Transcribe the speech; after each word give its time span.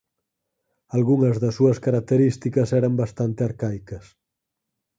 Algunhas 0.95 1.35
das 1.43 1.55
súas 1.59 1.77
características 1.85 2.67
eran 2.79 2.93
bastante 3.01 3.39
arcaicas. 3.49 4.05